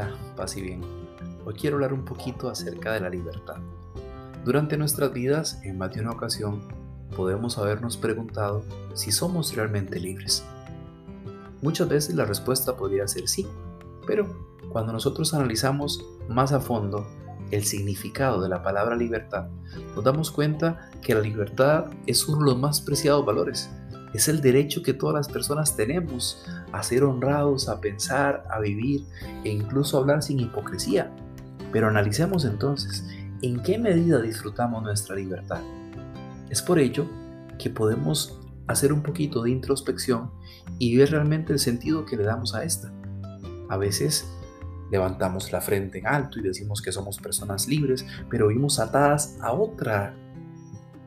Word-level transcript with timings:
Hola, 0.00 0.16
paz 0.34 0.56
y 0.56 0.62
bien. 0.62 0.80
Hoy 1.44 1.52
quiero 1.52 1.76
hablar 1.76 1.92
un 1.92 2.06
poquito 2.06 2.48
acerca 2.48 2.92
de 2.94 3.00
la 3.00 3.10
libertad. 3.10 3.56
Durante 4.46 4.78
nuestras 4.78 5.12
vidas, 5.12 5.60
en 5.62 5.76
más 5.76 5.92
de 5.92 6.00
una 6.00 6.12
ocasión, 6.12 6.62
podemos 7.14 7.58
habernos 7.58 7.98
preguntado 7.98 8.64
si 8.94 9.12
somos 9.12 9.54
realmente 9.54 10.00
libres. 10.00 10.42
Muchas 11.60 11.86
veces 11.86 12.14
la 12.14 12.24
respuesta 12.24 12.78
podría 12.78 13.06
ser 13.08 13.28
sí, 13.28 13.46
pero 14.06 14.26
cuando 14.72 14.94
nosotros 14.94 15.34
analizamos 15.34 16.02
más 16.30 16.52
a 16.52 16.60
fondo 16.60 17.06
el 17.50 17.64
significado 17.64 18.40
de 18.40 18.48
la 18.48 18.62
palabra 18.62 18.96
libertad, 18.96 19.48
nos 19.94 20.02
damos 20.02 20.30
cuenta 20.30 20.90
que 21.02 21.14
la 21.14 21.20
libertad 21.20 21.90
es 22.06 22.26
uno 22.26 22.38
de 22.38 22.44
los 22.46 22.58
más 22.58 22.80
preciados 22.80 23.26
valores. 23.26 23.68
Es 24.12 24.28
el 24.28 24.40
derecho 24.40 24.82
que 24.82 24.92
todas 24.92 25.14
las 25.14 25.28
personas 25.28 25.76
tenemos 25.76 26.44
a 26.72 26.82
ser 26.82 27.04
honrados, 27.04 27.68
a 27.68 27.80
pensar, 27.80 28.44
a 28.50 28.58
vivir 28.58 29.04
e 29.44 29.50
incluso 29.50 29.98
hablar 29.98 30.22
sin 30.22 30.40
hipocresía. 30.40 31.10
Pero 31.72 31.88
analicemos 31.88 32.44
entonces 32.44 33.04
en 33.42 33.62
qué 33.62 33.78
medida 33.78 34.20
disfrutamos 34.20 34.82
nuestra 34.82 35.14
libertad. 35.14 35.60
Es 36.48 36.60
por 36.60 36.78
ello 36.78 37.06
que 37.58 37.70
podemos 37.70 38.40
hacer 38.66 38.92
un 38.92 39.02
poquito 39.02 39.42
de 39.42 39.50
introspección 39.50 40.30
y 40.78 40.96
ver 40.96 41.10
realmente 41.10 41.52
el 41.52 41.58
sentido 41.58 42.04
que 42.04 42.16
le 42.16 42.24
damos 42.24 42.54
a 42.54 42.64
esta. 42.64 42.92
A 43.68 43.76
veces 43.76 44.26
levantamos 44.90 45.52
la 45.52 45.60
frente 45.60 45.98
en 45.98 46.06
alto 46.06 46.40
y 46.40 46.42
decimos 46.42 46.82
que 46.82 46.92
somos 46.92 47.18
personas 47.18 47.68
libres, 47.68 48.04
pero 48.28 48.48
vivimos 48.48 48.80
atadas 48.80 49.36
a 49.40 49.52
otra 49.52 50.14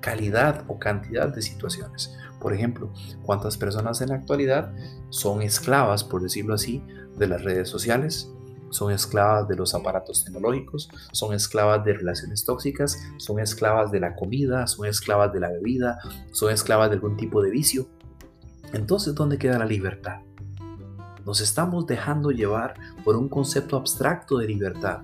calidad 0.03 0.65
o 0.67 0.77
cantidad 0.77 1.29
de 1.29 1.41
situaciones. 1.41 2.13
Por 2.39 2.53
ejemplo, 2.53 2.91
¿cuántas 3.23 3.57
personas 3.57 4.01
en 4.01 4.09
la 4.09 4.15
actualidad 4.15 4.73
son 5.09 5.41
esclavas, 5.41 6.03
por 6.03 6.21
decirlo 6.21 6.53
así, 6.53 6.83
de 7.17 7.27
las 7.27 7.41
redes 7.41 7.69
sociales? 7.69 8.29
Son 8.69 8.91
esclavas 8.91 9.47
de 9.47 9.55
los 9.55 9.73
aparatos 9.73 10.25
tecnológicos, 10.25 10.89
son 11.13 11.33
esclavas 11.33 11.85
de 11.85 11.93
relaciones 11.93 12.43
tóxicas, 12.43 13.01
son 13.17 13.39
esclavas 13.39 13.91
de 13.91 14.01
la 14.01 14.15
comida, 14.15 14.67
son 14.67 14.87
esclavas 14.87 15.31
de 15.31 15.39
la 15.39 15.49
bebida, 15.49 15.99
son 16.33 16.51
esclavas 16.51 16.89
de 16.89 16.95
algún 16.95 17.15
tipo 17.15 17.41
de 17.41 17.51
vicio. 17.51 17.87
Entonces, 18.73 19.15
¿dónde 19.15 19.37
queda 19.37 19.57
la 19.57 19.65
libertad? 19.65 20.19
Nos 21.25 21.39
estamos 21.39 21.87
dejando 21.87 22.31
llevar 22.31 22.73
por 23.05 23.15
un 23.15 23.29
concepto 23.29 23.77
abstracto 23.77 24.37
de 24.39 24.47
libertad, 24.47 25.03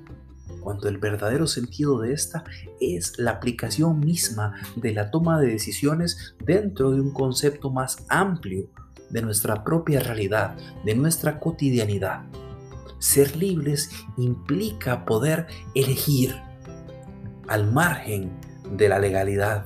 cuando 0.59 0.87
el 0.87 0.97
verdadero 0.97 1.47
sentido 1.47 1.99
de 1.99 2.13
esta 2.13 2.43
es 2.79 3.17
la 3.17 3.31
aplicación 3.31 3.99
misma 3.99 4.53
de 4.75 4.93
la 4.93 5.11
toma 5.11 5.39
de 5.39 5.47
decisiones 5.47 6.35
dentro 6.43 6.91
de 6.91 7.01
un 7.01 7.11
concepto 7.11 7.69
más 7.71 8.05
amplio 8.09 8.69
de 9.09 9.21
nuestra 9.21 9.63
propia 9.63 9.99
realidad, 9.99 10.55
de 10.85 10.95
nuestra 10.95 11.39
cotidianidad. 11.39 12.23
Ser 12.99 13.35
libres 13.35 13.89
implica 14.17 15.05
poder 15.05 15.47
elegir 15.73 16.35
al 17.47 17.71
margen 17.71 18.31
de 18.75 18.89
la 18.89 18.99
legalidad, 18.99 19.65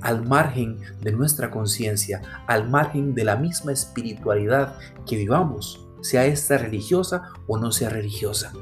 al 0.00 0.26
margen 0.26 0.78
de 1.00 1.12
nuestra 1.12 1.50
conciencia, 1.50 2.22
al 2.46 2.68
margen 2.68 3.14
de 3.14 3.24
la 3.24 3.36
misma 3.36 3.72
espiritualidad 3.72 4.76
que 5.06 5.16
vivamos, 5.16 5.86
sea 6.00 6.24
esta 6.24 6.58
religiosa 6.58 7.30
o 7.46 7.58
no 7.58 7.72
sea 7.72 7.88
religiosa. 7.88 8.52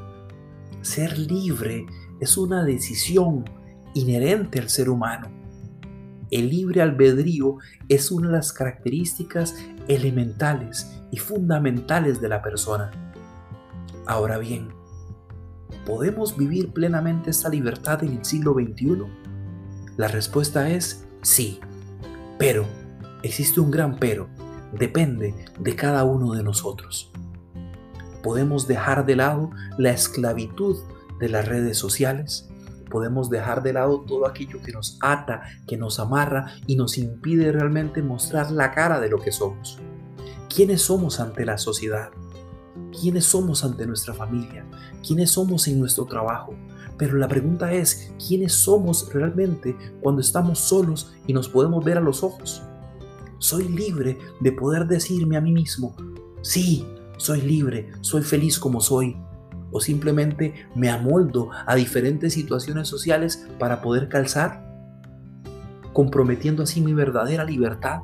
Ser 0.82 1.18
libre 1.18 1.84
es 2.20 2.38
una 2.38 2.64
decisión 2.64 3.44
inherente 3.92 4.58
al 4.58 4.70
ser 4.70 4.88
humano. 4.88 5.28
El 6.30 6.48
libre 6.48 6.80
albedrío 6.80 7.58
es 7.88 8.10
una 8.10 8.28
de 8.28 8.34
las 8.34 8.52
características 8.52 9.56
elementales 9.88 11.02
y 11.10 11.18
fundamentales 11.18 12.20
de 12.20 12.28
la 12.30 12.40
persona. 12.40 12.90
Ahora 14.06 14.38
bien, 14.38 14.68
¿podemos 15.84 16.36
vivir 16.36 16.72
plenamente 16.72 17.30
esta 17.30 17.50
libertad 17.50 18.02
en 18.02 18.18
el 18.18 18.24
siglo 18.24 18.54
XXI? 18.54 19.02
La 19.98 20.08
respuesta 20.08 20.70
es 20.70 21.06
sí, 21.20 21.60
pero 22.38 22.64
existe 23.22 23.60
un 23.60 23.70
gran 23.70 23.98
pero, 23.98 24.30
depende 24.78 25.34
de 25.58 25.76
cada 25.76 26.04
uno 26.04 26.32
de 26.32 26.42
nosotros 26.42 27.12
podemos 28.22 28.66
dejar 28.66 29.06
de 29.06 29.16
lado 29.16 29.50
la 29.78 29.90
esclavitud 29.90 30.76
de 31.18 31.28
las 31.28 31.46
redes 31.46 31.78
sociales. 31.78 32.48
Podemos 32.90 33.30
dejar 33.30 33.62
de 33.62 33.72
lado 33.72 34.00
todo 34.00 34.26
aquello 34.26 34.60
que 34.62 34.72
nos 34.72 34.98
ata, 35.00 35.42
que 35.66 35.76
nos 35.76 36.00
amarra 36.00 36.54
y 36.66 36.76
nos 36.76 36.98
impide 36.98 37.52
realmente 37.52 38.02
mostrar 38.02 38.50
la 38.50 38.72
cara 38.72 38.98
de 39.00 39.08
lo 39.08 39.18
que 39.18 39.30
somos. 39.30 39.78
¿Quiénes 40.52 40.82
somos 40.82 41.20
ante 41.20 41.44
la 41.44 41.58
sociedad? 41.58 42.10
¿Quiénes 43.00 43.24
somos 43.24 43.64
ante 43.64 43.86
nuestra 43.86 44.14
familia? 44.14 44.66
¿Quiénes 45.06 45.30
somos 45.30 45.68
en 45.68 45.78
nuestro 45.78 46.06
trabajo? 46.06 46.54
Pero 46.98 47.16
la 47.16 47.28
pregunta 47.28 47.72
es, 47.72 48.12
¿quiénes 48.26 48.52
somos 48.52 49.12
realmente 49.12 49.76
cuando 50.02 50.20
estamos 50.20 50.58
solos 50.58 51.14
y 51.26 51.32
nos 51.32 51.48
podemos 51.48 51.84
ver 51.84 51.98
a 51.98 52.02
los 52.02 52.22
ojos? 52.22 52.62
Soy 53.38 53.68
libre 53.68 54.18
de 54.40 54.52
poder 54.52 54.86
decirme 54.86 55.36
a 55.36 55.40
mí 55.40 55.52
mismo, 55.52 55.94
sí, 56.42 56.86
soy 57.20 57.42
libre, 57.42 57.90
soy 58.00 58.22
feliz 58.22 58.58
como 58.58 58.80
soy. 58.80 59.14
O 59.72 59.80
simplemente 59.80 60.54
me 60.74 60.88
amoldo 60.88 61.50
a 61.66 61.74
diferentes 61.76 62.32
situaciones 62.32 62.88
sociales 62.88 63.46
para 63.58 63.82
poder 63.82 64.08
calzar, 64.08 64.66
comprometiendo 65.92 66.62
así 66.62 66.80
mi 66.80 66.94
verdadera 66.94 67.44
libertad. 67.44 68.00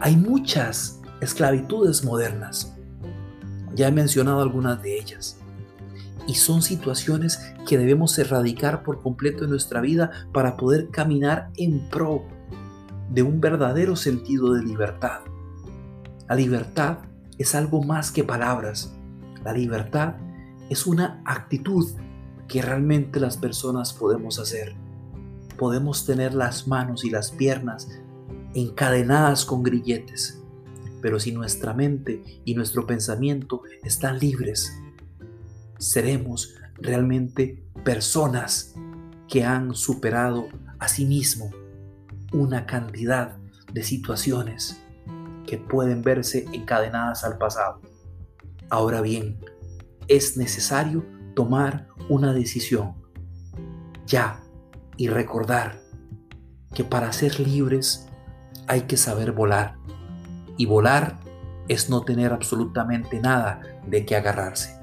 Hay 0.00 0.16
muchas 0.16 1.02
esclavitudes 1.20 2.04
modernas. 2.04 2.74
Ya 3.74 3.88
he 3.88 3.92
mencionado 3.92 4.40
algunas 4.40 4.82
de 4.82 4.98
ellas. 4.98 5.38
Y 6.26 6.34
son 6.34 6.62
situaciones 6.62 7.38
que 7.66 7.78
debemos 7.78 8.18
erradicar 8.18 8.82
por 8.82 9.02
completo 9.02 9.44
en 9.44 9.50
nuestra 9.50 9.82
vida 9.82 10.10
para 10.32 10.56
poder 10.56 10.88
caminar 10.88 11.50
en 11.56 11.88
pro 11.90 12.24
de 13.10 13.22
un 13.22 13.40
verdadero 13.40 13.94
sentido 13.94 14.54
de 14.54 14.62
libertad. 14.62 15.20
La 16.28 16.34
libertad 16.34 17.07
es 17.38 17.54
algo 17.54 17.82
más 17.82 18.10
que 18.10 18.24
palabras. 18.24 18.92
La 19.44 19.52
libertad 19.52 20.16
es 20.68 20.86
una 20.86 21.22
actitud 21.24 21.88
que 22.48 22.62
realmente 22.62 23.20
las 23.20 23.36
personas 23.36 23.92
podemos 23.92 24.38
hacer. 24.38 24.74
Podemos 25.56 26.04
tener 26.04 26.34
las 26.34 26.66
manos 26.66 27.04
y 27.04 27.10
las 27.10 27.30
piernas 27.30 27.88
encadenadas 28.54 29.44
con 29.44 29.62
grilletes, 29.62 30.42
pero 31.00 31.20
si 31.20 31.32
nuestra 31.32 31.74
mente 31.74 32.42
y 32.44 32.54
nuestro 32.54 32.86
pensamiento 32.86 33.62
están 33.84 34.18
libres, 34.18 34.80
seremos 35.78 36.54
realmente 36.74 37.62
personas 37.84 38.74
que 39.28 39.44
han 39.44 39.74
superado 39.74 40.48
a 40.78 40.88
sí 40.88 41.04
mismo 41.04 41.50
una 42.32 42.66
cantidad 42.66 43.36
de 43.72 43.82
situaciones 43.82 44.80
que 45.48 45.58
pueden 45.58 46.02
verse 46.02 46.44
encadenadas 46.52 47.24
al 47.24 47.38
pasado. 47.38 47.80
Ahora 48.68 49.00
bien, 49.00 49.38
es 50.08 50.36
necesario 50.36 51.04
tomar 51.34 51.88
una 52.08 52.32
decisión 52.32 52.94
ya 54.06 54.42
y 54.96 55.08
recordar 55.08 55.80
que 56.74 56.84
para 56.84 57.12
ser 57.12 57.40
libres 57.40 58.08
hay 58.66 58.82
que 58.82 58.96
saber 58.96 59.32
volar. 59.32 59.76
Y 60.56 60.66
volar 60.66 61.18
es 61.68 61.88
no 61.88 62.02
tener 62.02 62.32
absolutamente 62.32 63.20
nada 63.20 63.60
de 63.86 64.04
qué 64.04 64.16
agarrarse. 64.16 64.77